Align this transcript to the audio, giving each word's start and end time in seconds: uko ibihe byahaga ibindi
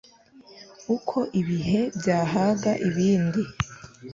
uko 0.95 1.17
ibihe 1.41 1.79
byahaga 1.97 2.71
ibindi 2.89 3.41